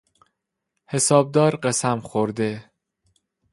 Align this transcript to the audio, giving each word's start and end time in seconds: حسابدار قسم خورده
حسابدار 0.91 1.55
قسم 1.55 1.99
خورده 1.99 2.71